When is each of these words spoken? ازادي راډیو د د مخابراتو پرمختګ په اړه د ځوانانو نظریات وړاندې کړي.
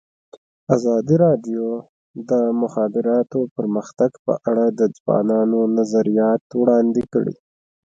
ازادي 0.75 1.15
راډیو 1.25 1.65
د 1.81 1.83
د 2.29 2.31
مخابراتو 2.61 3.39
پرمختګ 3.57 4.11
په 4.25 4.33
اړه 4.49 4.65
د 4.79 4.81
ځوانانو 4.97 5.59
نظریات 5.77 6.43
وړاندې 6.61 7.03
کړي. 7.13 7.35